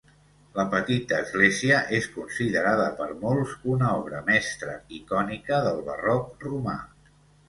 La 0.59 0.63
petita 0.69 1.17
església 1.23 1.81
és 1.97 2.07
considerada 2.15 2.87
per 3.01 3.07
molts 3.25 3.53
una 3.73 3.91
obra 3.97 4.21
mestra 4.31 4.73
icònica 5.01 5.61
de 5.67 5.75
barroc 5.91 6.33
romà. 6.47 6.75